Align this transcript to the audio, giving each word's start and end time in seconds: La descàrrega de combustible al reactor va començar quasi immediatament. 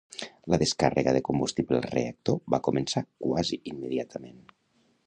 La 0.53 0.57
descàrrega 0.61 1.13
de 1.17 1.21
combustible 1.27 1.79
al 1.81 1.85
reactor 1.91 2.41
va 2.55 2.61
començar 2.69 3.05
quasi 3.27 3.63
immediatament. 3.75 4.43